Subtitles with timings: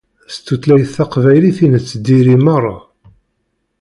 [0.33, 2.77] S tutlayt taqbaylit i nettdiri meṛṛa.